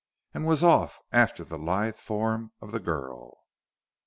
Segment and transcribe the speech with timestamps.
[0.33, 3.37] and was off after the lithe form of the girl.